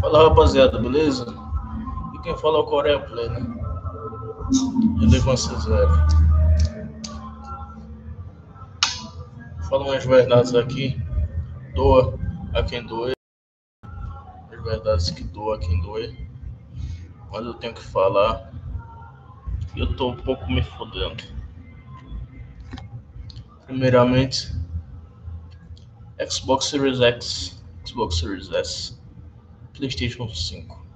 Fala 0.00 0.30
rapaziada, 0.30 0.78
beleza? 0.78 1.26
E 2.14 2.18
quem 2.20 2.34
fala 2.38 2.56
é 2.56 2.60
o 2.62 2.64
Coreia 2.64 3.00
Play, 3.00 3.28
né? 3.28 3.40
Eu 5.02 5.22
com 5.22 5.36
vocês, 5.36 5.64
velho. 5.66 5.88
Fala 9.68 9.84
umas 9.84 10.02
verdades 10.04 10.54
aqui. 10.54 10.98
Doa 11.74 12.18
a 12.54 12.62
quem 12.62 12.82
doer. 12.86 13.12
As 13.84 14.64
verdades 14.64 15.10
que 15.10 15.22
doa 15.22 15.56
a 15.56 15.58
quem 15.58 15.78
doer. 15.82 16.16
Mas 17.30 17.44
eu 17.44 17.54
tenho 17.54 17.74
que 17.74 17.82
falar. 17.82 18.50
Eu 19.76 19.94
tô 19.96 20.12
um 20.12 20.16
pouco 20.16 20.50
me 20.50 20.62
fodendo. 20.62 21.22
Primeiramente, 23.66 24.50
Xbox 26.26 26.64
Series 26.64 27.00
X, 27.00 27.62
Xbox 27.84 28.16
Series 28.16 28.50
S 28.50 28.99
PlayStation 29.80 30.28
5. 30.28 30.86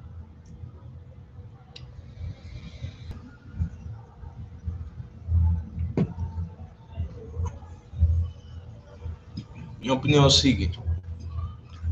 Minha 9.81 9.95
opinião 9.95 10.25
é 10.25 10.27
o 10.27 10.31
seguinte: 10.31 10.79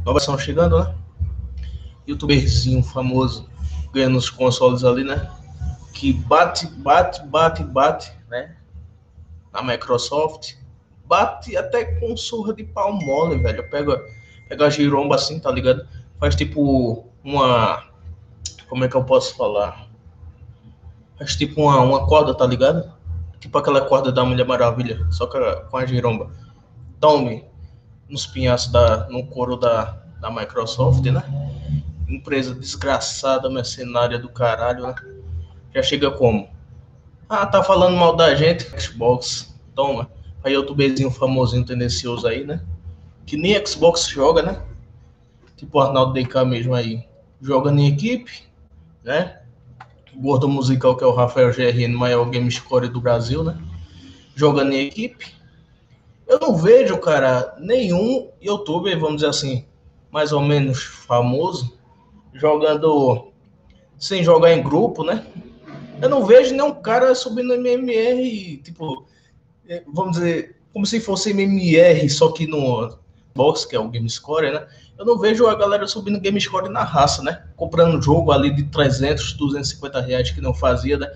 nova 0.05 0.19
versão 0.19 0.39
chegando, 0.39 0.79
né? 0.79 0.95
Youtuberzinho 2.07 2.83
famoso 2.83 3.49
ganhando 3.93 4.19
os 4.19 4.29
consoles 4.29 4.85
ali, 4.85 5.03
né? 5.03 5.31
Que 5.95 6.13
bate, 6.13 6.67
bate, 6.67 7.23
bate, 7.27 7.65
bate, 7.65 8.13
né? 8.29 8.57
Na 9.51 9.63
Microsoft. 9.63 10.57
Bate 11.07 11.57
até 11.57 11.85
com 11.99 12.17
surra 12.17 12.55
de 12.55 12.65
pau 12.65 12.93
mole, 12.93 13.37
velho. 13.37 13.69
Pega, 13.71 14.03
pega 14.49 14.67
a 14.67 14.71
giromba 14.71 15.17
assim, 15.17 15.39
tá 15.39 15.51
ligado? 15.51 15.87
Faz 16.23 16.37
tipo 16.37 17.05
uma. 17.25 17.83
Como 18.69 18.85
é 18.85 18.89
que 18.89 18.95
eu 18.95 19.03
posso 19.03 19.35
falar? 19.35 19.89
Faz 21.19 21.35
tipo 21.35 21.63
uma, 21.63 21.81
uma 21.81 22.07
corda, 22.07 22.33
tá 22.33 22.47
ligado? 22.47 22.93
Tipo 23.41 23.59
aquela 23.59 23.81
corda 23.81 24.13
da 24.13 24.25
Mulher 24.25 24.47
Maravilha, 24.47 25.05
só 25.11 25.27
que 25.27 25.37
com 25.69 25.77
a 25.77 25.85
giromba. 25.85 26.31
Tome 27.01 27.45
nos 28.09 28.25
pinhaços 28.25 28.71
da, 28.71 29.09
no 29.09 29.27
couro 29.27 29.57
da, 29.57 30.01
da 30.21 30.31
Microsoft, 30.31 31.05
né? 31.07 31.25
Empresa 32.09 32.55
desgraçada, 32.55 33.51
mercenária 33.51 34.17
do 34.17 34.29
caralho, 34.29 34.87
né? 34.87 34.95
Já 35.75 35.83
chega 35.83 36.09
como? 36.09 36.49
Ah, 37.29 37.47
tá 37.47 37.65
falando 37.65 37.97
mal 37.97 38.15
da 38.15 38.33
gente, 38.37 38.71
Xbox. 38.81 39.53
Toma. 39.75 40.09
Aí 40.45 40.57
outro 40.57 40.73
bezinho 40.73 41.11
famosinho 41.11 41.67
tendencioso 41.67 42.29
aí, 42.29 42.45
né? 42.45 42.63
Que 43.27 43.37
nem 43.37 43.61
Xbox 43.67 44.07
joga, 44.07 44.41
né? 44.41 44.63
Tipo 45.63 45.79
o 45.79 45.81
Arnaldo 45.81 46.13
DK 46.13 46.45
mesmo 46.45 46.75
aí, 46.75 47.05
joga 47.41 47.71
em 47.71 47.87
equipe, 47.87 48.43
né? 49.05 49.41
O 50.15 50.21
gordo 50.21 50.49
musical, 50.49 50.97
que 50.97 51.05
é 51.05 51.07
o 51.07 51.15
Rafael 51.15 51.53
GRN, 51.53 51.97
maior 51.97 52.29
game 52.29 52.51
score 52.51 52.89
do 52.89 53.01
Brasil, 53.01 53.45
né? 53.45 53.57
Joga 54.35 54.65
em 54.65 54.87
equipe. 54.87 55.33
Eu 56.27 56.41
não 56.41 56.57
vejo, 56.57 56.99
cara, 56.99 57.55
nenhum 57.61 58.29
youtuber, 58.41 58.99
vamos 58.99 59.17
dizer 59.17 59.29
assim, 59.29 59.65
mais 60.11 60.33
ou 60.33 60.41
menos 60.41 60.83
famoso, 60.83 61.79
jogando 62.35 63.29
sem 63.97 64.25
jogar 64.25 64.53
em 64.53 64.63
grupo, 64.63 65.05
né? 65.05 65.25
Eu 66.01 66.09
não 66.09 66.27
vejo 66.27 66.51
nenhum 66.51 66.75
cara 66.75 67.15
subindo 67.15 67.55
MMR, 67.55 68.57
tipo, 68.65 69.07
é, 69.69 69.85
vamos 69.87 70.17
dizer, 70.17 70.57
como 70.73 70.85
se 70.85 70.99
fosse 70.99 71.31
MMR, 71.31 72.09
só 72.11 72.33
que 72.33 72.49
no 72.49 72.99
box, 73.35 73.65
que 73.65 73.77
é 73.77 73.81
o 73.81 73.89
game 73.89 74.09
score, 74.09 74.51
né? 74.51 74.67
eu 75.03 75.07
não 75.07 75.19
vejo 75.19 75.49
a 75.49 75.55
galera 75.57 75.87
subindo 75.87 76.21
game 76.21 76.41
score 76.41 76.69
na 76.69 76.85
raça, 76.85 77.23
né? 77.23 77.43
Comprando 77.57 78.01
jogo 78.01 78.31
ali 78.31 78.55
de 78.55 78.63
300, 78.65 79.33
250 79.33 80.01
reais 80.01 80.31
que 80.31 80.41
não 80.41 80.55
fazia, 80.55 80.97
né? 80.97 81.13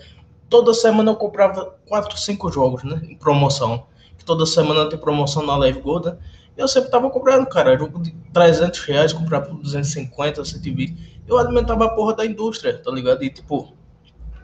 Toda 0.48 0.74
semana 0.74 1.12
eu 1.12 1.16
comprava 1.16 1.76
4, 1.86 2.18
5 2.18 2.50
jogos, 2.50 2.82
né? 2.82 3.00
Em 3.04 3.16
promoção. 3.16 3.86
Que 4.18 4.24
toda 4.24 4.44
semana 4.44 4.88
tem 4.88 4.98
promoção 4.98 5.46
na 5.46 5.56
Live 5.56 5.80
Gold, 5.80 6.06
né? 6.06 6.16
Eu 6.56 6.66
sempre 6.66 6.90
tava 6.90 7.08
comprando, 7.10 7.46
cara, 7.46 7.78
jogo 7.78 8.02
de 8.02 8.10
300 8.32 8.80
reais, 8.80 9.12
comprava 9.12 9.46
por 9.46 9.58
250, 9.58 10.44
120. 10.44 11.22
Eu 11.28 11.38
alimentava 11.38 11.84
a 11.84 11.90
porra 11.90 12.14
da 12.14 12.26
indústria, 12.26 12.78
tá 12.78 12.90
ligado? 12.90 13.22
E, 13.22 13.30
tipo, 13.30 13.72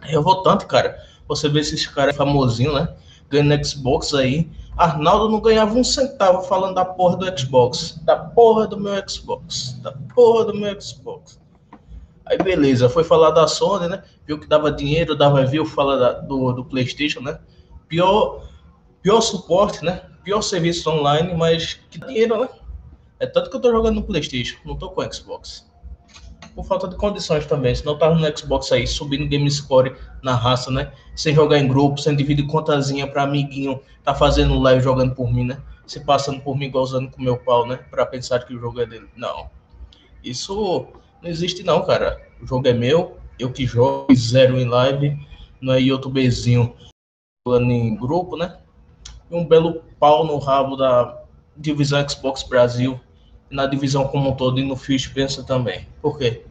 revoltante, 0.00 0.66
cara. 0.66 0.98
Você 1.26 1.48
vê 1.48 1.60
esses 1.60 1.86
caras 1.86 2.14
famosinhos, 2.14 2.74
né? 2.74 2.94
Ganhando 3.28 3.66
Xbox 3.66 4.14
aí, 4.14 4.48
Arnaldo 4.76 5.28
não 5.28 5.40
ganhava 5.40 5.74
um 5.74 5.84
centavo 5.84 6.42
falando 6.42 6.74
da 6.74 6.84
porra 6.84 7.16
do 7.16 7.38
Xbox. 7.38 8.00
Da 8.04 8.16
porra 8.16 8.66
do 8.66 8.78
meu 8.78 8.94
Xbox. 9.08 9.78
Da 9.82 9.92
porra 10.14 10.46
do 10.46 10.54
meu 10.54 10.80
Xbox. 10.80 11.40
Aí 12.24 12.38
beleza, 12.38 12.88
foi 12.88 13.04
falar 13.04 13.30
da 13.30 13.46
Sony, 13.46 13.88
né? 13.88 14.02
Viu 14.26 14.38
que 14.38 14.46
dava 14.46 14.70
dinheiro, 14.70 15.16
dava 15.16 15.44
view, 15.44 15.66
fala 15.66 15.98
da, 15.98 16.12
do, 16.12 16.52
do 16.52 16.64
PlayStation, 16.64 17.20
né? 17.20 17.38
Pior, 17.88 18.44
pior 19.02 19.20
suporte, 19.20 19.84
né? 19.84 20.02
Pior 20.24 20.40
serviço 20.40 20.88
online, 20.88 21.34
mas 21.34 21.74
que 21.90 21.98
dinheiro, 21.98 22.40
né? 22.40 22.48
É 23.18 23.26
tanto 23.26 23.50
que 23.50 23.56
eu 23.56 23.60
tô 23.60 23.70
jogando 23.70 23.96
no 23.96 24.04
PlayStation, 24.04 24.56
não 24.64 24.76
tô 24.76 24.90
com 24.90 25.12
Xbox 25.12 25.71
por 26.54 26.64
falta 26.64 26.88
de 26.88 26.96
condições 26.96 27.46
também. 27.46 27.74
Senão 27.74 27.98
tava 27.98 28.14
no 28.14 28.38
Xbox 28.38 28.70
aí, 28.72 28.86
subindo 28.86 29.26
game 29.26 29.50
score 29.50 29.94
na 30.22 30.34
raça, 30.34 30.70
né? 30.70 30.92
Sem 31.14 31.34
jogar 31.34 31.58
em 31.58 31.68
grupo, 31.68 32.00
sem 32.00 32.14
dividir 32.14 32.46
contazinha 32.46 33.06
para 33.06 33.22
amiguinho, 33.22 33.80
tá 34.02 34.14
fazendo 34.14 34.58
live 34.58 34.82
jogando 34.82 35.14
por 35.14 35.32
mim, 35.32 35.44
né? 35.44 35.60
Se 35.86 36.00
passando 36.00 36.40
por 36.40 36.56
mim 36.56 36.70
usando 36.74 37.10
com 37.10 37.22
meu 37.22 37.36
pau, 37.36 37.66
né? 37.66 37.76
Para 37.90 38.06
pensar 38.06 38.40
que 38.40 38.54
o 38.54 38.58
jogo 38.60 38.80
é 38.80 38.86
dele. 38.86 39.08
Não. 39.16 39.50
Isso 40.22 40.86
não 41.22 41.28
existe 41.28 41.62
não, 41.62 41.84
cara. 41.84 42.20
O 42.40 42.46
jogo 42.46 42.66
é 42.68 42.72
meu, 42.72 43.16
eu 43.38 43.50
que 43.50 43.66
jogo, 43.66 44.14
zero 44.14 44.58
em 44.58 44.64
live, 44.64 45.18
não 45.60 45.72
é 45.72 45.80
youtuberzinho 45.80 46.74
jogando 47.46 47.70
em 47.70 47.96
grupo, 47.96 48.36
né? 48.36 48.58
E 49.30 49.34
um 49.34 49.46
belo 49.46 49.82
pau 49.98 50.26
no 50.26 50.38
rabo 50.38 50.76
da 50.76 51.22
divisão 51.56 52.06
Xbox 52.08 52.42
Brasil 52.42 53.00
na 53.52 53.66
divisão 53.66 54.08
como 54.08 54.30
um 54.30 54.34
todo 54.34 54.58
e 54.58 54.64
no 54.64 54.74
Fio 54.74 54.98
Spencer 54.98 55.44
também. 55.44 55.86
Por 56.00 56.18
quê? 56.18 56.42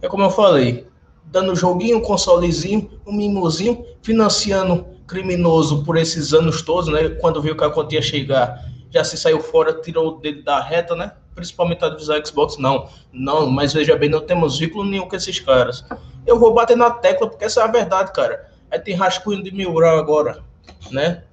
É 0.00 0.08
como 0.08 0.22
eu 0.22 0.30
falei, 0.30 0.86
dando 1.24 1.56
joguinho, 1.56 2.02
consolezinho, 2.02 2.90
um 3.06 3.12
mimozinho, 3.12 3.84
financiando 4.02 4.86
criminoso 5.06 5.84
por 5.84 5.96
esses 5.96 6.32
anos 6.32 6.62
todos, 6.62 6.92
né? 6.92 7.08
Quando 7.20 7.40
viu 7.40 7.56
que 7.56 7.64
a 7.64 7.70
conta 7.70 7.94
ia 7.94 8.02
chegar, 8.02 8.64
já 8.90 9.02
se 9.02 9.16
saiu 9.16 9.40
fora, 9.40 9.80
tirou 9.80 10.08
o 10.08 10.20
dedo 10.20 10.42
da 10.42 10.60
reta, 10.60 10.94
né? 10.94 11.12
Principalmente 11.34 11.84
a 11.84 11.88
divisão 11.88 12.22
Xbox, 12.24 12.58
não. 12.58 12.88
Não, 13.12 13.48
mas 13.48 13.72
veja 13.72 13.96
bem, 13.96 14.08
não 14.08 14.20
temos 14.20 14.58
vínculo 14.58 14.84
nenhum 14.84 15.08
com 15.08 15.16
esses 15.16 15.40
caras. 15.40 15.84
Eu 16.26 16.38
vou 16.38 16.52
bater 16.52 16.76
na 16.76 16.90
tecla 16.90 17.28
porque 17.28 17.44
essa 17.44 17.62
é 17.62 17.64
a 17.64 17.68
verdade, 17.68 18.12
cara. 18.12 18.50
Aí 18.70 18.78
tem 18.78 18.94
rascunho 18.94 19.42
de 19.42 19.50
mil 19.50 19.72
grau 19.72 19.98
agora, 19.98 20.42
né? 20.90 21.24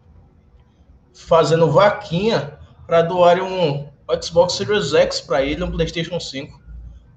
Fazendo 1.14 1.70
vaquinha 1.70 2.58
para 2.88 3.02
doar 3.02 3.42
um, 3.42 3.88
o 4.10 4.24
Xbox 4.24 4.54
Series 4.54 4.94
X 4.94 5.22
para 5.22 5.44
ele, 5.44 5.64
um 5.64 5.72
PlayStation 5.72 6.20
5. 6.20 6.60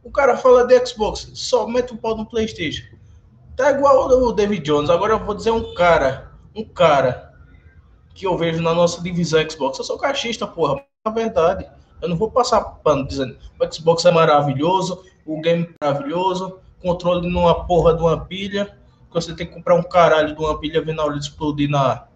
O 0.04 0.10
cara 0.10 0.36
fala 0.36 0.66
de 0.66 0.86
Xbox, 0.86 1.30
só 1.32 1.66
mete 1.66 1.94
o 1.94 1.96
pau 1.96 2.14
no 2.14 2.26
PlayStation. 2.26 2.84
Tá 3.56 3.70
igual 3.70 4.08
o 4.08 4.32
David 4.32 4.62
Jones. 4.62 4.90
Agora 4.90 5.14
eu 5.14 5.24
vou 5.24 5.34
dizer 5.34 5.50
um 5.50 5.74
cara, 5.74 6.32
um 6.54 6.64
cara 6.64 7.32
que 8.14 8.26
eu 8.26 8.36
vejo 8.36 8.62
na 8.62 8.74
nossa 8.74 9.00
divisão 9.00 9.48
Xbox. 9.48 9.78
Eu 9.78 9.84
sou 9.84 9.96
caixista, 9.96 10.46
porra. 10.46 10.84
Na 11.04 11.12
verdade, 11.12 11.66
eu 12.00 12.08
não 12.08 12.16
vou 12.16 12.30
passar 12.30 12.60
pano 12.60 13.06
dizendo 13.06 13.36
o 13.58 13.74
Xbox 13.74 14.04
é 14.04 14.10
maravilhoso, 14.10 15.02
o 15.24 15.40
game 15.40 15.68
é 15.80 15.86
maravilhoso, 15.86 16.58
controle 16.80 17.28
numa 17.28 17.64
porra 17.64 17.94
de 17.94 18.02
uma 18.02 18.24
pilha. 18.24 18.76
Você 19.12 19.34
tem 19.34 19.46
que 19.46 19.54
comprar 19.54 19.74
um 19.74 19.82
caralho 19.82 20.34
de 20.34 20.40
uma 20.42 20.58
pilha 20.58 20.82
vendo 20.82 21.00
a 21.00 21.04
hora 21.04 21.18
de 21.18 21.24
explodir 21.24 21.70
na, 21.70 22.06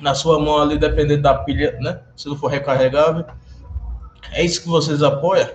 na 0.00 0.14
sua 0.14 0.38
mão 0.38 0.62
ali, 0.62 0.78
dependendo 0.78 1.22
da 1.22 1.34
pilha, 1.34 1.78
né? 1.80 2.00
Se 2.16 2.28
não 2.28 2.36
for 2.36 2.48
recarregável. 2.48 3.24
É 4.32 4.44
isso 4.44 4.62
que 4.62 4.68
vocês 4.68 5.02
apoiam? 5.02 5.48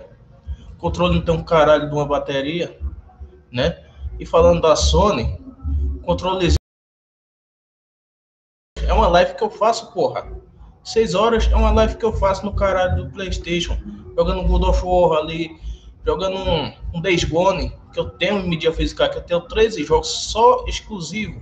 Controle 0.78 1.16
não 1.16 1.26
tem 1.26 1.36
um 1.36 1.44
caralho 1.44 1.90
de 1.90 1.94
uma 1.94 2.06
bateria, 2.06 2.80
né? 3.52 3.84
E 4.18 4.26
falando 4.26 4.62
da 4.62 4.76
Sony, 4.76 5.38
controle 6.04 6.56
é 8.82 8.94
uma 8.94 9.08
live 9.08 9.36
que 9.36 9.44
eu 9.44 9.50
faço, 9.50 9.92
porra. 9.94 10.28
Seis 10.84 11.14
horas 11.14 11.48
é 11.52 11.56
uma 11.56 11.72
live 11.72 11.98
que 11.98 12.06
eu 12.06 12.14
faço 12.14 12.46
no 12.46 12.56
caralho 12.56 13.04
do 13.04 13.12
PlayStation, 13.12 13.78
jogando 14.16 14.48
God 14.48 14.64
of 14.64 14.82
War 14.84 15.20
ali, 15.20 15.52
jogando 16.06 16.38
um, 16.38 16.74
um 16.96 17.02
Days 17.02 17.24
Gone, 17.24 17.74
que 17.94 18.00
eu 18.00 18.10
tenho 18.12 18.40
em 18.40 18.50
mídia 18.50 18.72
física, 18.72 19.10
que 19.10 19.18
eu 19.18 19.22
tenho 19.22 19.42
13 19.42 19.84
jogos 19.84 20.08
só 20.08 20.64
exclusivo 20.66 21.42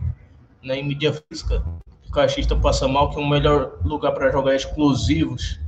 né, 0.63 0.77
em 0.79 0.87
mídia 0.87 1.13
física. 1.13 1.63
O 2.07 2.11
caixista 2.11 2.55
passa 2.55 2.87
mal, 2.87 3.09
que 3.09 3.17
é 3.17 3.21
o 3.21 3.29
melhor 3.29 3.79
lugar 3.83 4.13
para 4.13 4.31
jogar 4.31 4.55
exclusivos 4.55 5.59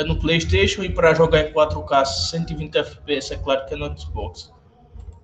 é 0.00 0.04
no 0.04 0.16
PlayStation 0.16 0.82
e 0.82 0.88
para 0.88 1.12
jogar 1.12 1.40
em 1.40 1.52
4K 1.52 2.04
120 2.06 2.74
FPS, 2.74 3.34
é 3.34 3.36
claro 3.36 3.66
que 3.66 3.74
é 3.74 3.76
no 3.76 3.98
Xbox. 3.98 4.50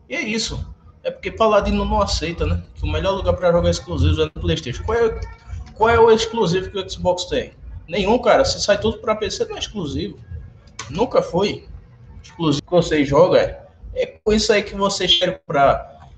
E 0.08 0.14
é 0.14 0.20
isso. 0.20 0.75
É 1.02 1.11
porque 1.11 1.31
Paladino 1.31 1.84
não 1.84 2.02
aceita, 2.02 2.44
né? 2.44 2.62
Que 2.75 2.84
o 2.84 2.93
melhor 2.93 3.12
lugar 3.12 3.34
para 3.34 3.52
jogar 3.52 3.70
exclusivos 3.70 4.19
é 4.19 4.25
no 4.25 4.31
PlayStation. 4.31 4.82
Qual 4.84 4.99
é, 4.99 5.20
qual 5.75 5.90
é 5.90 5.99
o 5.99 6.11
exclusivo 6.11 6.70
que 6.70 6.78
o 6.78 6.90
Xbox 6.90 7.25
tem? 7.25 7.52
Nenhum, 7.88 8.19
cara. 8.19 8.44
Se 8.44 8.61
sai 8.61 8.78
tudo 8.78 8.99
para 8.99 9.17
PC, 9.17 9.46
não 9.46 9.56
é 9.56 9.61
exclusivo. 9.61 10.19
Nunca 10.90 11.22
foi. 11.22 11.67
Exclusivo 12.22 12.62
que 12.62 12.70
você 12.70 13.05
joga 13.05 13.40
é, 13.40 13.67
É 13.94 14.06
com 14.06 14.32
isso 14.32 14.52
aí 14.52 14.62
que 14.62 14.75
vocês 14.75 15.19
querem 15.19 15.38
comprar 15.38 16.11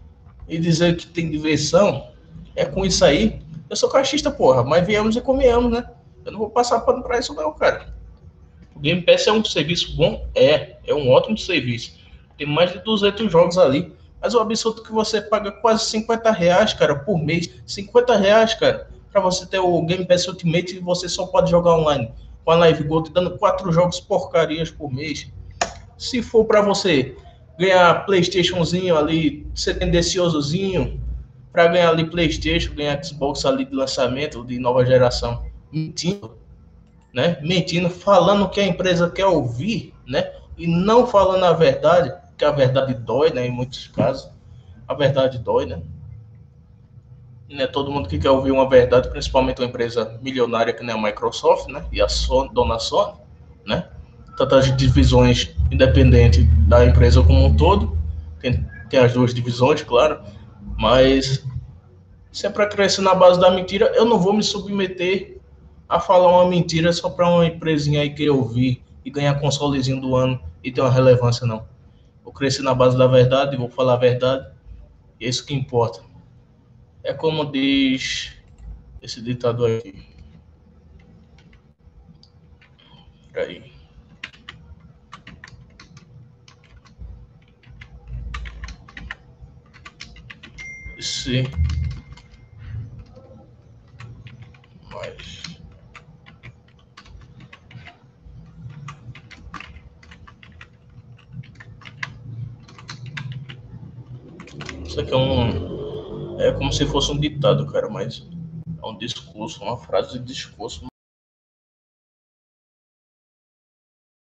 e 0.49 0.59
dizer 0.59 0.97
que 0.97 1.07
tem 1.07 1.31
diversão. 1.31 2.11
É 2.57 2.65
com 2.65 2.85
isso 2.85 3.05
aí. 3.05 3.41
Eu 3.71 3.77
sou 3.77 3.89
caixista, 3.89 4.31
porra, 4.31 4.65
mas 4.65 4.85
viemos 4.85 5.15
e 5.15 5.21
comemos, 5.21 5.71
né? 5.71 5.89
Eu 6.25 6.33
não 6.33 6.39
vou 6.41 6.51
passar 6.51 6.81
pano 6.81 7.03
pra 7.03 7.19
isso, 7.19 7.35
não, 7.35 7.53
cara. 7.53 7.98
O 8.79 8.81
Game 8.81 9.03
Pass 9.03 9.27
é 9.27 9.33
um 9.33 9.45
serviço 9.45 9.97
bom? 9.97 10.25
É, 10.37 10.77
é 10.87 10.95
um 10.95 11.11
ótimo 11.11 11.37
serviço. 11.37 11.99
Tem 12.37 12.47
mais 12.47 12.73
de 12.73 12.79
200 12.79 13.31
jogos 13.31 13.59
ali. 13.59 13.93
Mas 14.23 14.35
o 14.35 14.39
absurdo 14.39 14.83
é 14.83 14.85
que 14.85 14.93
você 14.93 15.21
paga 15.21 15.51
quase 15.51 15.85
50 15.87 16.31
reais, 16.31 16.75
cara, 16.75 16.95
por 16.95 17.19
mês. 17.19 17.51
50 17.67 18.17
reais, 18.17 18.55
cara, 18.55 18.89
para 19.11 19.21
você 19.21 19.45
ter 19.47 19.59
o 19.59 19.83
Game 19.83 20.07
Pass 20.07 20.29
Ultimate 20.29 20.77
e 20.77 20.79
você 20.79 21.09
só 21.09 21.27
pode 21.27 21.51
jogar 21.51 21.75
online. 21.75 22.13
Com 22.45 22.53
a 22.53 22.57
Live 22.57 22.85
Gold 22.85 23.11
dando 23.11 23.37
quatro 23.37 23.73
jogos 23.73 23.99
porcarias 23.99 24.71
por 24.71 24.93
mês. 24.93 25.29
Se 25.97 26.23
for 26.23 26.45
para 26.45 26.63
você 26.63 27.17
ganhar 27.59 28.07
Playstationzinho 28.07 28.97
ali, 28.97 29.45
ser 29.57 29.75
tendenciosozinho, 29.75 31.01
para 31.53 31.67
ganhar 31.67 31.91
ali 31.91 32.09
Playstation, 32.09 32.75
ganhar 32.77 33.03
Xbox 33.03 33.45
ali 33.45 33.65
de 33.65 33.75
lançamento 33.75 34.45
de 34.45 34.57
nova 34.61 34.87
geração, 34.87 35.45
mentindo, 35.73 36.38
né? 37.13 37.39
Mentindo, 37.43 37.89
falando 37.91 38.49
que 38.49 38.61
a 38.61 38.67
empresa 38.67 39.11
quer 39.11 39.27
ouvir, 39.27 39.95
né? 40.07 40.31
E 40.57 40.67
não 40.67 41.07
falando 41.07 41.45
a 41.45 41.53
verdade, 41.53 42.13
que 42.37 42.45
a 42.45 42.51
verdade 42.51 42.95
dói, 42.95 43.31
né? 43.31 43.47
Em 43.47 43.51
muitos 43.51 43.87
casos, 43.89 44.31
a 44.87 44.95
verdade 44.95 45.39
dói, 45.39 45.67
né? 45.67 45.83
E 47.49 47.55
não 47.55 47.65
é 47.65 47.67
todo 47.67 47.91
mundo 47.91 48.09
que 48.09 48.19
quer 48.19 48.31
ouvir 48.31 48.51
uma 48.51 48.69
verdade, 48.69 49.09
principalmente 49.09 49.61
uma 49.61 49.69
empresa 49.69 50.19
milionária 50.23 50.73
que 50.73 50.85
nem 50.85 50.95
a 50.95 51.01
Microsoft, 51.01 51.69
né? 51.69 51.85
E 51.91 52.01
a 52.01 52.09
Sony, 52.09 52.51
dona 52.53 52.79
Sony, 52.79 53.15
né? 53.67 53.89
Tantas 54.37 54.77
divisões 54.77 55.55
independentes 55.71 56.47
da 56.69 56.85
empresa 56.85 57.23
como 57.23 57.47
um 57.47 57.57
todo, 57.57 57.97
tem, 58.41 58.65
tem 58.89 59.01
as 59.01 59.13
duas 59.13 59.35
divisões, 59.35 59.83
claro, 59.83 60.21
mas 60.77 61.45
se 62.31 62.47
é 62.47 62.51
crescer 62.51 63.01
na 63.01 63.15
base 63.15 63.41
da 63.41 63.51
mentira, 63.51 63.93
eu 63.97 64.05
não 64.05 64.19
vou 64.19 64.33
me 64.33 64.43
submeter 64.43 65.38
a 65.89 65.99
falar 65.99 66.29
uma 66.29 66.49
mentira 66.49 66.93
só 66.93 67.09
para 67.09 67.29
uma 67.29 67.47
empresinha 67.47 68.03
aí 68.03 68.11
que 68.11 68.29
ouvir 68.29 68.83
e 69.05 69.11
ganhar 69.11 69.41
consolezinho 69.41 70.01
do 70.01 70.15
ano 70.15 70.41
e 70.63 70.71
ter 70.71 70.83
uma 70.83 70.91
relevância, 70.91 71.47
não. 71.47 71.67
Vou 72.23 72.33
crescer 72.33 72.63
na 72.63 72.75
base 72.75 72.97
da 72.99 73.07
verdade, 73.07 73.57
vou 73.57 73.71
falar 73.71 73.95
a 73.95 73.97
verdade, 73.97 74.47
e 75.19 75.25
é 75.25 75.29
isso 75.29 75.47
que 75.47 75.55
importa. 75.55 76.03
É 77.03 77.15
como 77.15 77.51
diz 77.51 78.37
esse 79.01 79.23
ditador 79.23 79.79
aqui. 79.79 80.07
Peraí. 83.33 83.73
Esse 90.99 91.45
Isso 104.99 105.05
aqui 105.05 105.15
é 105.15 105.17
um. 105.17 106.41
É 106.41 106.53
como 106.53 106.73
se 106.73 106.85
fosse 106.85 107.13
um 107.13 107.21
ditado, 107.21 107.65
cara, 107.71 107.89
mas 107.89 108.27
é 108.83 108.87
um 108.87 108.99
discurso, 108.99 109.63
uma 109.63 109.77
frase 109.77 110.19
de 110.19 110.25
discurso. 110.25 110.87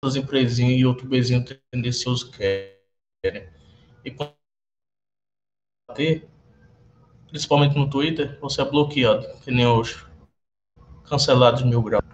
As 0.04 0.14
empresinhas 0.14 0.74
e 0.74 0.82
youtuberzinhos 0.82 1.52
tendenciosos 1.72 2.22
querem. 2.22 3.48
E 4.04 4.12
quando 4.12 4.32
ter, 5.96 6.28
principalmente 7.26 7.76
no 7.76 7.90
Twitter, 7.90 8.38
você 8.40 8.62
é 8.62 8.64
bloqueado, 8.64 9.26
que 9.40 9.50
nem 9.50 9.66
os 9.66 10.06
cancelados 11.08 11.64
mil 11.64 11.82
graus. 11.82 12.04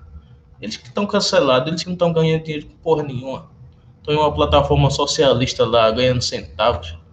Eles 0.59 0.79
que 0.79 0.87
estão 0.89 1.07
cancelados, 1.07 1.69
eles 1.69 1.83
que 1.83 1.89
não 1.89 1.97
estão 1.97 2.15
ganhando 2.15 2.45
dinheiro 2.45 2.67
com 2.67 2.77
porra 2.79 3.03
nenhuma. 3.03 3.51
Estão 3.99 4.15
em 4.15 4.17
uma 4.17 4.33
plataforma 4.35 4.91
socialista 4.91 5.67
lá, 5.67 5.91
ganhando 5.91 6.23
centavos 6.23 7.04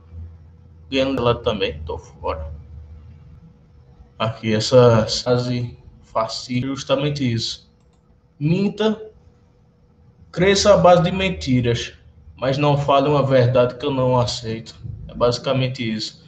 ganhando 0.91 1.23
lá 1.23 1.33
também, 1.33 1.81
tô 1.83 1.97
fora. 1.97 2.51
Aqui, 4.19 4.53
essa 4.53 5.07
frase 5.07 5.77
fascista, 6.03 6.67
justamente 6.67 7.31
isso. 7.31 7.71
Minta, 8.38 9.01
cresça 10.31 10.73
à 10.73 10.77
base 10.77 11.03
de 11.03 11.11
mentiras, 11.11 11.93
mas 12.35 12.57
não 12.57 12.77
fale 12.77 13.07
uma 13.07 13.23
verdade 13.23 13.75
que 13.75 13.85
eu 13.85 13.91
não 13.91 14.19
aceito. 14.19 14.75
É 15.07 15.15
basicamente 15.15 15.81
isso. 15.81 16.21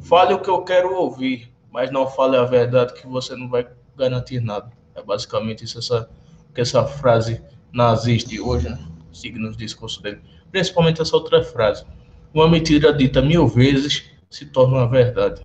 Fale 0.00 0.32
o 0.32 0.40
que 0.40 0.48
eu 0.48 0.62
quero 0.62 0.94
ouvir, 0.94 1.52
mas 1.70 1.90
não 1.90 2.06
fale 2.06 2.36
a 2.36 2.44
verdade 2.44 2.94
que 2.94 3.06
você 3.06 3.36
não 3.36 3.48
vai 3.48 3.68
garantir 3.96 4.40
nada. 4.40 4.72
É 4.94 5.02
basicamente 5.02 5.64
isso 5.64 5.78
essa, 5.78 6.08
que 6.54 6.60
essa 6.60 6.84
frase 6.84 7.42
nazista 7.72 8.30
de 8.30 8.40
hoje, 8.40 8.68
né? 8.68 8.78
Siga 9.12 9.38
nos 9.38 9.56
discursos 9.56 10.00
dele. 10.00 10.20
Principalmente 10.50 11.02
essa 11.02 11.14
outra 11.14 11.44
frase. 11.44 11.84
Uma 12.32 12.48
mentira 12.48 12.92
dita 12.92 13.22
mil 13.22 13.46
vezes 13.46 14.04
se 14.30 14.46
torna 14.46 14.78
uma 14.78 14.88
verdade. 14.88 15.42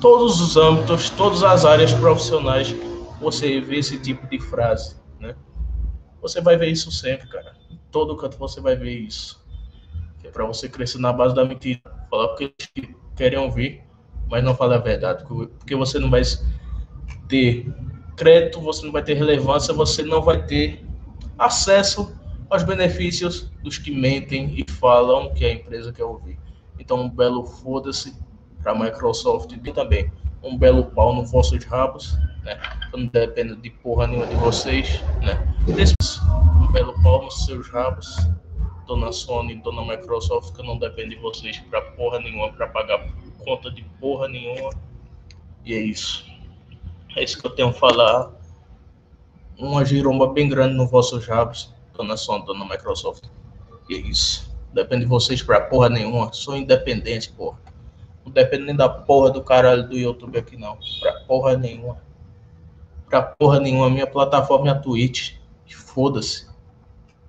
todos 0.00 0.40
os 0.40 0.56
âmbitos, 0.56 1.10
todas 1.10 1.42
as 1.42 1.64
áreas 1.64 1.92
profissionais, 1.94 2.74
você 3.20 3.60
vê 3.60 3.78
esse 3.78 3.98
tipo 3.98 4.26
de 4.28 4.38
frase, 4.38 4.96
né? 5.18 5.34
Você 6.20 6.40
vai 6.40 6.56
ver 6.56 6.68
isso 6.68 6.90
sempre, 6.90 7.28
cara. 7.28 7.54
Em 7.70 7.78
todo 7.90 8.16
canto 8.16 8.38
você 8.38 8.60
vai 8.60 8.76
ver 8.76 8.98
isso. 8.98 9.42
é 10.24 10.28
para 10.28 10.44
você 10.44 10.68
crescer 10.68 10.98
na 10.98 11.12
base 11.12 11.34
da 11.34 11.44
mentira, 11.44 11.80
falar 12.10 12.32
o 12.32 12.36
que 12.36 12.44
eles 12.44 12.94
querem 13.16 13.38
ouvir, 13.38 13.82
mas 14.30 14.44
não 14.44 14.54
falar 14.54 14.76
a 14.76 14.78
verdade, 14.78 15.24
porque 15.24 15.74
você 15.74 15.98
não 15.98 16.10
vai 16.10 16.22
ter 17.28 17.72
crédito, 18.16 18.60
você 18.60 18.84
não 18.84 18.92
vai 18.92 19.02
ter 19.02 19.14
relevância, 19.14 19.72
você 19.72 20.02
não 20.02 20.20
vai 20.22 20.44
ter 20.44 20.84
acesso 21.38 22.12
aos 22.50 22.62
benefícios 22.62 23.50
dos 23.62 23.78
que 23.78 23.90
mentem 23.90 24.54
e 24.56 24.70
falam 24.72 25.32
que 25.34 25.44
a 25.44 25.52
empresa 25.52 25.92
quer 25.92 26.04
ouvir. 26.04 26.38
Então, 26.78 27.02
um 27.02 27.10
belo 27.10 27.44
foda-se 27.44 28.16
para 28.62 28.72
a 28.72 28.74
Microsoft 28.78 29.52
e 29.52 29.72
também 29.72 30.10
um 30.42 30.56
belo 30.56 30.84
pau 30.86 31.14
no 31.14 31.24
vossos 31.24 31.64
rabos, 31.64 32.16
né? 32.42 32.58
Eu 32.92 33.00
não 33.00 33.06
dependo 33.06 33.56
de 33.56 33.70
porra 33.70 34.06
nenhuma 34.06 34.26
de 34.26 34.36
vocês, 34.36 35.02
né? 35.20 35.54
Um 35.66 36.72
belo 36.72 36.94
pau 37.02 37.24
nos 37.24 37.44
seus 37.44 37.68
rabos, 37.68 38.16
dona 38.86 39.12
Sony, 39.12 39.56
dona 39.56 39.84
Microsoft, 39.84 40.54
que 40.54 40.60
eu 40.60 40.64
não 40.64 40.78
dependo 40.78 41.10
de 41.10 41.16
vocês 41.16 41.58
para 41.70 41.82
porra 41.82 42.20
nenhuma, 42.20 42.52
para 42.52 42.68
pagar 42.68 43.06
conta 43.44 43.70
de 43.70 43.82
porra 44.00 44.28
nenhuma. 44.28 44.70
E 45.64 45.74
é 45.74 45.80
isso. 45.80 46.24
É 47.16 47.22
isso 47.22 47.40
que 47.40 47.46
eu 47.46 47.50
tenho 47.50 47.68
a 47.68 47.72
falar. 47.72 48.30
Uma 49.58 49.84
giromba 49.84 50.28
bem 50.28 50.48
grande 50.48 50.74
nos 50.74 50.90
vossos 50.90 51.26
rabos, 51.26 51.74
dona 51.98 52.16
Sony, 52.16 52.46
dona 52.46 52.64
Microsoft. 52.64 53.24
E 53.90 53.94
é 53.94 53.98
isso. 53.98 54.48
Depende 54.72 55.02
de 55.02 55.08
vocês 55.08 55.42
pra 55.42 55.60
porra 55.60 55.88
nenhuma. 55.88 56.32
Sou 56.32 56.56
independente, 56.56 57.32
porra. 57.32 57.58
Não 58.24 58.32
depende 58.32 58.64
nem 58.64 58.76
da 58.76 58.88
porra 58.88 59.30
do 59.30 59.42
caralho 59.42 59.88
do 59.88 59.96
YouTube 59.96 60.38
aqui, 60.38 60.56
não. 60.56 60.78
Pra 61.00 61.12
porra 61.26 61.56
nenhuma. 61.56 62.00
Pra 63.08 63.22
porra 63.22 63.58
nenhuma. 63.58 63.90
Minha 63.90 64.06
plataforma 64.06 64.68
é 64.68 64.70
a 64.70 64.78
Twitch. 64.78 65.36
Foda-se. 65.68 66.46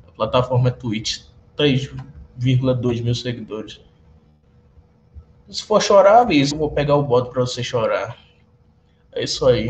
A 0.07 0.11
plataforma 0.11 0.69
é 0.69 0.71
Twitch. 0.71 1.23
3,2 1.57 3.01
mil 3.01 3.15
seguidores. 3.15 3.81
Se 5.49 5.63
for 5.63 5.81
chorar, 5.81 6.21
avisa. 6.21 6.53
Eu 6.53 6.59
vou 6.59 6.71
pegar 6.71 6.95
o 6.95 7.03
bot 7.03 7.31
pra 7.31 7.41
você 7.41 7.63
chorar. 7.63 8.17
É 9.13 9.23
isso 9.23 9.47
aí. 9.47 9.67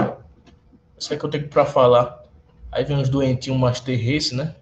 Isso 0.98 1.14
é 1.14 1.18
que 1.18 1.24
eu 1.24 1.30
tenho 1.30 1.48
pra 1.48 1.66
falar. 1.66 2.24
Aí 2.72 2.84
vem 2.84 3.00
os 3.00 3.08
doentinhos 3.08 3.60
Master 3.60 3.98
Race, 3.98 4.36
né? 4.36 4.56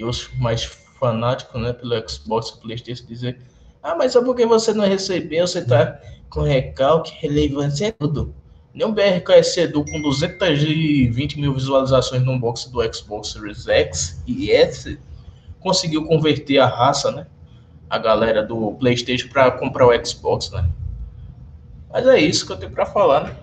E 0.00 0.04
os 0.04 0.30
mais 0.38 0.64
fanático, 0.98 1.58
né, 1.58 1.74
pelo 1.74 2.08
Xbox 2.08 2.48
e 2.48 2.60
PlayStation 2.62 3.04
dizer: 3.06 3.38
"Ah, 3.82 3.94
mas 3.94 4.12
só 4.12 4.24
porque 4.24 4.46
você 4.46 4.72
não 4.72 4.86
recebeu, 4.86 5.46
você 5.46 5.62
tá 5.62 6.00
com 6.30 6.40
recalque, 6.40 7.12
relevância 7.20 7.88
é 7.88 7.92
tudo". 7.92 8.34
O 8.74 8.92
BRKS 8.92 9.58
Edu 9.58 9.84
com 9.84 10.00
220 10.00 11.38
mil 11.38 11.52
visualizações 11.52 12.24
no 12.24 12.32
unboxing 12.32 12.70
do 12.70 12.94
Xbox 12.94 13.32
Series 13.32 13.68
X 13.68 14.22
e 14.26 14.50
S 14.50 14.98
conseguiu 15.58 16.06
converter 16.06 16.60
a 16.60 16.66
raça, 16.66 17.10
né? 17.10 17.26
A 17.90 17.98
galera 17.98 18.42
do 18.42 18.72
PlayStation 18.78 19.28
para 19.28 19.50
comprar 19.50 19.86
o 19.86 20.06
Xbox, 20.06 20.50
né? 20.50 20.66
Mas 21.92 22.06
é 22.06 22.18
isso 22.18 22.46
que 22.46 22.52
eu 22.52 22.56
tenho 22.56 22.72
para 22.72 22.86
falar, 22.86 23.24
né? 23.24 23.36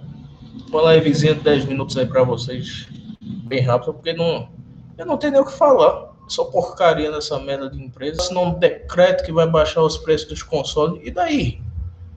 Uma 0.71 0.95
livezinha 0.95 1.35
de 1.35 1.41
10 1.41 1.65
minutos 1.65 1.95
aí 1.97 2.07
para 2.07 2.23
vocês, 2.23 2.87
bem 3.21 3.61
rápido, 3.61 3.93
porque 3.93 4.13
não, 4.13 4.49
eu 4.97 5.05
não 5.05 5.17
tenho 5.17 5.33
nem 5.33 5.41
o 5.41 5.45
que 5.45 5.53
falar 5.53 6.16
só 6.27 6.45
porcaria 6.45 7.09
nessa 7.11 7.39
merda 7.39 7.69
de 7.69 7.81
empresa. 7.81 8.21
Assinou 8.21 8.47
um 8.47 8.53
decreto 8.59 9.23
que 9.23 9.31
vai 9.31 9.47
baixar 9.47 9.81
os 9.81 9.97
preços 9.97 10.27
dos 10.27 10.43
consoles. 10.43 11.01
E 11.03 11.11
daí? 11.11 11.61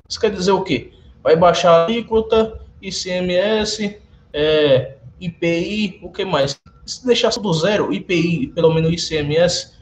Isso 0.09 0.21
quer 0.21 0.31
dizer 0.31 0.53
o 0.53 0.63
quê? 0.63 0.93
Vai 1.23 1.37
baixar 1.37 1.71
a 1.71 1.85
alíquota, 1.85 2.61
ICMS, 2.83 4.01
é, 4.33 4.97
IPI, 5.21 6.01
o 6.03 6.11
que 6.11 6.25
mais? 6.25 6.59
Se 6.87 7.07
deixar 7.07 7.31
tudo 7.31 7.53
zero, 7.53 7.93
IPI, 7.93 8.49
pelo 8.49 8.73
menos 8.73 8.93
ICMS, 8.93 9.81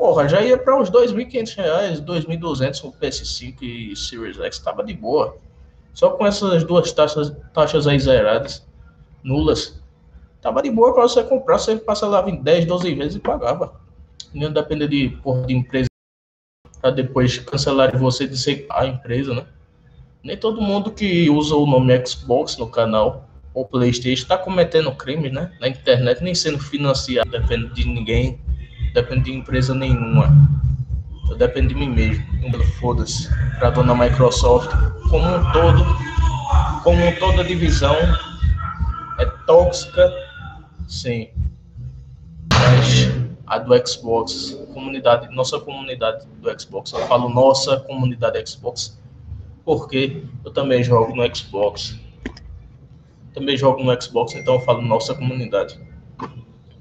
Porra, 0.00 0.26
já 0.26 0.40
ia 0.40 0.56
para 0.56 0.80
uns 0.80 0.90
2.500 0.90 1.56
reais, 1.56 2.00
2.200 2.00 2.84
o 2.84 2.92
PS5 2.92 3.56
e 3.60 3.94
Series 3.94 4.40
X, 4.40 4.58
tava 4.58 4.82
de 4.82 4.94
boa. 4.94 5.36
Só 5.92 6.08
com 6.12 6.26
essas 6.26 6.64
duas 6.64 6.90
taxas, 6.90 7.36
taxas 7.52 7.86
aí 7.86 8.00
zeradas, 8.00 8.66
nulas, 9.22 9.78
tava 10.40 10.62
de 10.62 10.70
boa 10.70 10.94
para 10.94 11.02
você 11.02 11.22
comprar, 11.22 11.58
você 11.58 11.76
parcelava 11.76 12.30
em 12.30 12.42
10, 12.42 12.66
12 12.66 12.94
vezes 12.94 13.16
e 13.16 13.20
pagava. 13.20 13.80
Não 14.32 14.52
depender 14.52 14.88
de, 14.88 15.08
porra, 15.22 15.46
de 15.46 15.54
empresa 15.54 15.88
para 16.80 16.90
depois 16.90 17.38
cancelar 17.38 17.96
você 17.96 18.26
de 18.26 18.36
ser 18.38 18.66
a 18.70 18.86
empresa, 18.86 19.34
né? 19.34 19.44
Nem 20.22 20.36
todo 20.36 20.60
mundo 20.60 20.90
que 20.90 21.28
usa 21.30 21.54
o 21.54 21.66
nome 21.66 22.06
Xbox 22.06 22.56
no 22.56 22.68
canal 22.68 23.28
ou 23.52 23.66
PlayStation 23.66 24.22
está 24.22 24.38
cometendo 24.38 24.92
crime, 24.92 25.30
né? 25.30 25.52
Na 25.60 25.68
internet, 25.68 26.22
nem 26.22 26.34
sendo 26.34 26.58
financiado, 26.58 27.30
depende 27.30 27.74
de 27.74 27.86
ninguém, 27.86 28.40
depende 28.94 29.24
de 29.24 29.32
empresa 29.32 29.74
nenhuma. 29.74 30.30
Eu 31.28 31.36
dependo 31.36 31.68
de 31.68 31.74
mim 31.74 31.88
mesmo. 31.88 32.24
Foda-se. 32.80 33.28
Para 33.58 33.70
dona 33.70 33.94
Microsoft, 33.94 34.70
como 35.10 35.26
um 35.26 35.52
todo, 35.52 35.84
como 36.82 37.16
toda 37.18 37.44
divisão 37.44 37.94
é 39.18 39.26
tóxica, 39.46 40.10
sim. 40.90 41.28
Mas 42.52 43.08
a 43.46 43.58
do 43.58 43.88
Xbox, 43.88 44.56
comunidade, 44.74 45.34
nossa 45.34 45.58
comunidade 45.58 46.26
do 46.40 46.60
Xbox, 46.60 46.92
eu 46.92 47.00
falo 47.06 47.28
nossa 47.28 47.80
comunidade 47.80 48.50
Xbox, 48.50 49.00
porque 49.64 50.24
eu 50.44 50.52
também 50.52 50.82
jogo 50.82 51.14
no 51.14 51.34
Xbox. 51.34 51.98
Também 53.32 53.56
jogo 53.56 53.82
no 53.82 54.02
Xbox, 54.02 54.34
então 54.34 54.54
eu 54.54 54.60
falo 54.60 54.82
nossa 54.82 55.14
comunidade. 55.14 55.80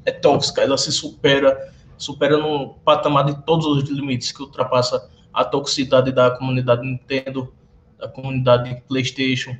É 0.05 0.11
tóxica, 0.11 0.61
ela 0.61 0.77
se 0.77 0.91
supera, 0.91 1.71
supera 1.97 2.37
no 2.37 2.73
patamar 2.83 3.25
de 3.25 3.41
todos 3.45 3.65
os 3.67 3.89
limites 3.89 4.31
que 4.31 4.41
ultrapassa 4.41 5.09
a 5.31 5.45
toxicidade 5.45 6.11
da 6.11 6.31
comunidade 6.31 6.81
Nintendo, 6.81 7.53
da 7.97 8.07
comunidade 8.07 8.81
PlayStation, 8.87 9.55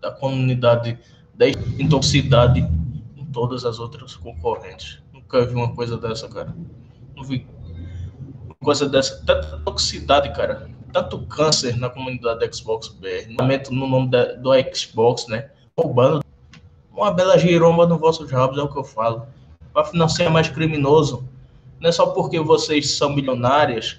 da 0.00 0.10
comunidade 0.10 0.98
da 1.34 1.48
intoxicidade 1.48 2.66
todas 3.34 3.66
as 3.66 3.78
outras 3.78 4.16
concorrentes. 4.16 5.02
Nunca 5.12 5.44
vi 5.44 5.54
uma 5.54 5.74
coisa 5.74 5.98
dessa, 5.98 6.28
cara. 6.28 6.56
Não 7.14 7.24
vi 7.24 7.46
uma 8.46 8.54
coisa 8.62 8.88
dessa. 8.88 9.22
Tanta 9.26 9.58
toxicidade, 9.58 10.32
cara. 10.32 10.70
Tanto 10.92 11.26
câncer 11.26 11.76
na 11.76 11.90
comunidade 11.90 12.48
Xbox 12.56 12.88
BR. 12.88 13.28
No 13.70 13.86
nome 13.86 14.08
da, 14.08 14.32
do 14.34 14.50
Xbox, 14.74 15.26
né? 15.26 15.50
Roubando 15.76 16.24
uma 16.96 17.10
bela 17.10 17.36
giromba 17.36 17.86
no 17.86 17.98
vosso 17.98 18.26
jobs, 18.26 18.56
é 18.56 18.62
o 18.62 18.68
que 18.68 18.78
eu 18.78 18.84
falo. 18.84 19.26
Para 19.72 19.84
financiar 19.84 20.30
mais 20.30 20.48
criminoso. 20.48 21.28
Não 21.80 21.88
é 21.88 21.92
só 21.92 22.06
porque 22.06 22.38
vocês 22.40 22.92
são 22.92 23.10
milionárias, 23.10 23.98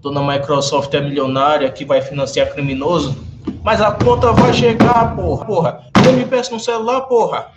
dona 0.00 0.22
Microsoft 0.22 0.92
é 0.94 1.00
milionária 1.00 1.70
que 1.72 1.84
vai 1.84 2.00
financiar 2.02 2.52
criminoso, 2.52 3.16
mas 3.64 3.80
a 3.80 3.90
conta 3.90 4.32
vai 4.32 4.52
chegar, 4.52 5.16
porra. 5.16 5.44
Porra. 5.44 5.86
Game 6.02 6.24
Pass 6.26 6.50
no 6.50 6.60
celular, 6.60 7.00
porra. 7.02 7.50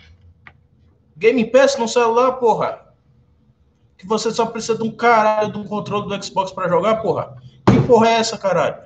Game 1.20 1.44
Pass 1.44 1.76
no 1.76 1.86
celular, 1.86 2.32
porra 2.32 2.90
que 4.00 4.06
você 4.06 4.30
só 4.30 4.46
precisa 4.46 4.78
de 4.78 4.82
um 4.82 4.90
caralho 4.90 5.52
do 5.52 5.62
controle 5.64 6.08
do 6.08 6.24
Xbox 6.24 6.50
para 6.50 6.70
jogar, 6.70 7.02
porra? 7.02 7.36
Que 7.66 7.78
porra 7.86 8.08
é 8.08 8.12
essa, 8.12 8.38
caralho? 8.38 8.82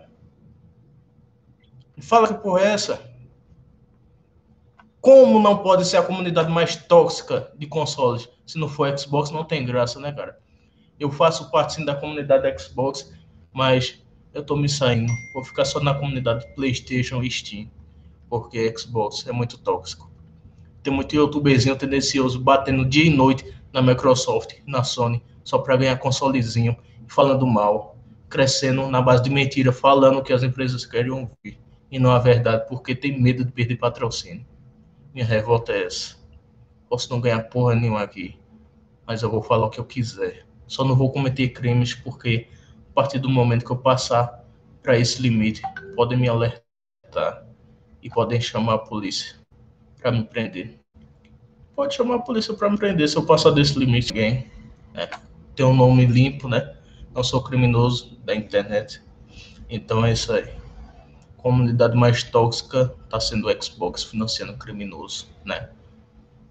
Fala 1.99 2.27
que 2.27 2.35
porra 2.35 2.63
é 2.63 2.73
essa? 2.73 3.01
Como 5.01 5.39
não 5.39 5.59
pode 5.59 5.85
ser 5.85 5.99
a 5.99 6.03
comunidade 6.03 6.51
mais 6.51 6.75
tóxica 6.75 7.53
de 7.57 7.69
consoles? 7.69 8.29
Se 8.45 8.59
não 8.59 8.69
for 8.69 8.99
Xbox, 8.99 9.31
não 9.31 9.45
tem 9.45 9.65
graça, 9.65 10.01
né, 10.01 10.11
cara? 10.11 10.37
Eu 10.99 11.13
faço 11.13 11.49
parte 11.53 11.75
sim 11.75 11.85
da 11.85 11.95
comunidade 11.95 12.61
Xbox, 12.61 13.13
mas 13.53 14.03
eu 14.33 14.45
tô 14.45 14.57
me 14.57 14.69
saindo. 14.69 15.13
Vou 15.33 15.45
ficar 15.45 15.65
só 15.65 15.79
na 15.79 15.95
comunidade 15.95 16.45
PlayStation 16.57 17.23
e 17.23 17.31
Steam, 17.31 17.71
porque 18.29 18.77
Xbox 18.77 19.25
é 19.29 19.31
muito 19.31 19.59
tóxico. 19.59 20.11
Tem 20.85 20.93
muito 20.93 21.17
youtuberzinho 21.17 21.75
tendencioso 21.77 22.39
batendo 22.39 22.85
dia 22.85 23.07
e 23.07 23.11
noite 23.11 23.51
na 23.73 23.81
Microsoft, 23.81 24.57
na 24.67 24.85
Sony, 24.85 25.25
só 25.43 25.57
para 25.57 25.79
ganhar 25.79 25.97
consolezinho, 25.97 26.77
falando 27.09 27.47
mal, 27.47 27.97
crescendo 28.29 28.87
na 28.89 29.01
base 29.01 29.23
de 29.23 29.31
mentira, 29.31 29.73
falando 29.73 30.19
o 30.19 30.23
que 30.23 30.31
as 30.31 30.43
empresas 30.43 30.85
querem 30.85 31.11
ouvir 31.11 31.59
e 31.91 31.99
não 31.99 32.11
a 32.11 32.19
verdade, 32.19 32.67
porque 32.69 32.95
tem 32.95 33.19
medo 33.19 33.47
de 33.47 33.51
perder 33.51 33.77
patrocínio. 33.77 34.47
Minha 35.15 35.25
revolta 35.25 35.73
é 35.73 35.87
essa. 35.87 36.17
Posso 36.87 37.11
não 37.11 37.19
ganhar 37.19 37.41
porra 37.45 37.75
nenhuma 37.75 38.03
aqui, 38.03 38.39
mas 39.07 39.23
eu 39.23 39.31
vou 39.31 39.43
falar 39.43 39.69
o 39.69 39.71
que 39.71 39.81
eu 39.81 39.87
quiser. 39.87 40.45
Só 40.67 40.85
não 40.85 40.95
vou 40.95 41.11
cometer 41.11 41.49
crimes 41.49 41.95
porque 41.95 42.47
a 42.91 42.93
partir 42.95 43.19
do 43.19 43.31
momento 43.31 43.65
que 43.65 43.73
eu 43.73 43.79
passar 43.79 44.45
para 44.83 44.99
esse 44.99 45.23
limite, 45.23 45.63
podem 45.97 46.19
me 46.19 46.29
alertar 46.29 47.47
e 48.03 48.11
podem 48.11 48.39
chamar 48.39 48.75
a 48.75 48.79
polícia 48.79 49.44
para 50.05 50.13
me 50.13 50.23
prender 50.23 50.85
pode 51.75 51.95
chamar 51.95 52.17
a 52.17 52.19
polícia 52.19 52.55
para 52.55 52.69
me 52.69 52.77
prender 52.77 53.09
se 53.09 53.17
eu 53.17 53.25
passar 53.25 53.51
desse 53.51 53.79
limite. 53.79 54.13
Ninguém 54.13 54.51
né? 54.93 55.09
tem 55.57 55.67
um 55.67 55.75
nome 55.75 56.05
limpo, 56.05 56.47
né? 56.47 56.75
Não 57.15 57.25
sou 57.25 57.43
criminoso 57.43 58.19
da 58.23 58.35
internet. 58.35 59.03
Então 59.69 60.05
é 60.05 60.13
isso 60.13 60.31
aí. 60.31 60.49
Comunidade 61.39 61.97
mais 61.97 62.23
tóxica 62.23 62.95
está 63.05 63.19
sendo 63.19 63.49
o 63.49 63.63
Xbox 63.63 64.05
financiando 64.05 64.55
criminoso, 64.55 65.29
né? 65.43 65.71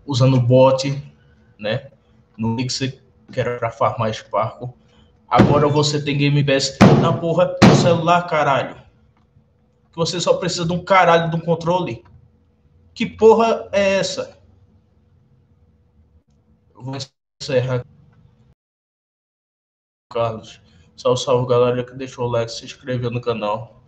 Usando 0.05 0.39
bot, 0.39 1.01
né? 1.57 1.91
No 2.36 2.50
Mixer, 2.50 3.01
que 3.31 3.39
era 3.39 3.60
para 3.60 3.69
farmar 3.69 4.13
Sparkle. 4.13 4.69
Agora 5.27 5.67
você 5.67 6.03
tem 6.03 6.17
Game 6.17 6.43
Pass 6.43 6.77
na 7.01 7.13
porra 7.13 7.55
do 7.62 7.75
celular, 7.75 8.24
caralho. 8.24 8.75
Que 9.91 9.95
você 9.95 10.19
só 10.19 10.33
precisa 10.33 10.65
de 10.65 10.74
um 10.74 10.83
caralho 10.83 11.29
de 11.29 11.36
um 11.38 11.39
controle. 11.39 12.03
Que 12.93 13.05
porra 13.05 13.67
é 13.71 13.95
essa? 13.95 14.38
vou 16.83 16.97
encerrar. 17.41 17.85
Carlos. 20.12 20.62
Salve, 20.95 21.21
salve, 21.21 21.50
galera 21.50 21.83
que 21.83 21.95
deixou 21.95 22.27
o 22.27 22.31
like, 22.31 22.51
se 22.51 22.65
inscreveu 22.65 23.09
no 23.09 23.21
canal. 23.21 23.83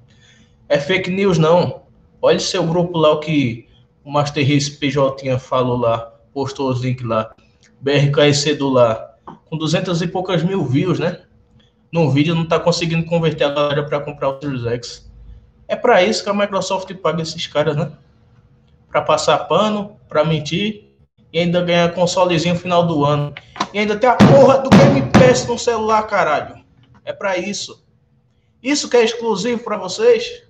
É 0.68 0.80
fake 0.80 1.12
news, 1.12 1.38
não. 1.38 1.84
Olha 2.22 2.40
seu 2.40 2.66
grupo 2.66 2.98
lá, 2.98 3.12
o 3.12 3.20
que 3.20 3.70
o 4.04 4.12
Master 4.12 4.48
Race 4.48 4.72
PJ 4.72 5.38
falou 5.38 5.78
lá, 5.78 6.00
postou 6.34 6.70
os 6.70 6.82
links 6.82 7.06
lá. 7.06 7.36
BRKC 7.82 8.56
do 8.56 8.70
lá, 8.70 9.16
com 9.46 9.58
200 9.58 10.02
e 10.02 10.08
poucas 10.08 10.42
mil 10.42 10.66
views, 10.66 10.98
né? 10.98 11.24
No 11.92 12.10
vídeo 12.10 12.34
não 12.34 12.48
tá 12.48 12.60
conseguindo 12.60 13.06
converter 13.06 13.44
a 13.44 13.52
galera 13.52 13.86
para 13.86 14.00
comprar 14.00 14.30
o 14.30 14.42
Series 14.42 14.66
X. 14.66 15.12
É 15.68 15.76
para 15.76 16.02
isso 16.04 16.24
que 16.24 16.30
a 16.30 16.34
Microsoft 16.34 16.92
paga 16.96 17.22
esses 17.22 17.46
caras, 17.46 17.76
né? 17.76 17.92
Para 18.96 19.02
passar 19.02 19.40
pano, 19.40 20.00
para 20.08 20.24
mentir 20.24 20.86
e 21.34 21.40
ainda 21.40 21.62
ganhar 21.62 21.94
consolezinho 21.94 22.54
no 22.54 22.60
final 22.62 22.88
do 22.88 23.04
ano. 23.04 23.36
E 23.74 23.80
ainda 23.80 23.98
tem 23.98 24.10
a 24.10 24.16
porra 24.16 24.60
do 24.60 24.70
Game 24.70 25.12
Pass 25.12 25.46
no 25.46 25.60
celular, 25.60 26.04
caralho. 26.04 26.64
É 27.04 27.12
para 27.12 27.38
isso. 27.38 27.86
Isso 28.64 28.90
que 28.90 28.96
é 28.96 29.04
exclusivo 29.04 29.62
para 29.62 29.76
vocês? 29.76 30.44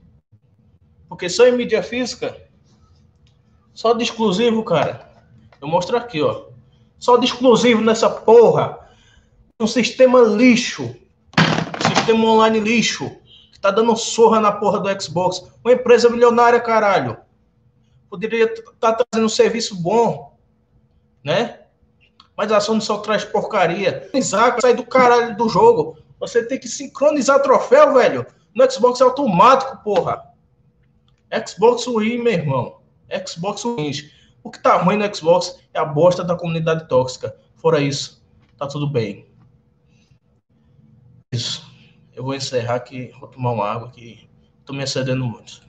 Porque 1.09 1.27
só 1.27 1.47
em 1.47 1.53
mídia 1.53 1.81
física? 1.81 2.37
Só 3.73 3.93
de 3.93 4.03
exclusivo, 4.03 4.63
cara. 4.63 5.09
Eu 5.59 5.67
mostro 5.67 5.97
aqui, 5.97 6.21
ó. 6.21 6.49
Só 6.99 7.17
de 7.17 7.25
exclusivo 7.25 7.81
nessa 7.81 8.11
porra. 8.11 8.77
Um 9.59 9.65
sistema 9.65 10.19
lixo. 10.19 10.95
sistema 11.87 12.23
online 12.23 12.59
lixo. 12.59 13.09
Que 13.51 13.59
tá 13.59 13.71
dando 13.71 13.95
sorra 13.95 14.39
na 14.39 14.51
porra 14.51 14.79
do 14.79 15.01
Xbox. 15.01 15.43
Uma 15.63 15.73
empresa 15.73 16.11
milionária, 16.11 16.59
caralho. 16.59 17.24
Poderia 18.15 18.45
estar 18.45 18.93
tá 18.93 19.05
trazendo 19.11 19.25
um 19.25 19.29
serviço 19.29 19.75
bom 19.75 20.35
né? 21.25 21.61
Mas 22.37 22.51
a 22.51 22.59
Sony 22.59 22.81
só 22.81 22.99
traz 22.99 23.25
porcaria. 23.25 24.07
Sai 24.61 24.75
do 24.75 24.85
caralho 24.85 25.35
do 25.35 25.49
jogo. 25.49 25.97
Você 26.19 26.45
tem 26.45 26.59
que 26.59 26.67
sincronizar 26.67 27.41
troféu, 27.41 27.95
velho. 27.95 28.27
No 28.53 28.71
Xbox 28.71 29.01
é 29.01 29.03
automático, 29.03 29.83
porra. 29.83 30.23
Xbox 31.45 31.87
Win, 31.87 32.19
meu 32.19 32.33
irmão. 32.33 32.79
Xbox 33.27 33.63
Win. 33.63 33.91
O 34.43 34.51
que 34.51 34.61
tá 34.61 34.77
ruim 34.77 34.97
no 34.97 35.15
Xbox 35.15 35.59
é 35.73 35.79
a 35.79 35.85
bosta 35.85 36.23
da 36.23 36.35
comunidade 36.35 36.87
tóxica. 36.87 37.35
Fora 37.55 37.81
isso, 37.81 38.23
tá 38.57 38.67
tudo 38.67 38.87
bem. 38.87 39.27
Isso. 41.33 41.65
Eu 42.13 42.23
vou 42.23 42.35
encerrar 42.35 42.75
aqui, 42.75 43.11
vou 43.19 43.27
tomar 43.27 43.51
uma 43.51 43.67
água 43.67 43.89
que 43.89 44.29
tô 44.63 44.71
me 44.71 44.83
excedendo 44.83 45.25
muito. 45.25 45.64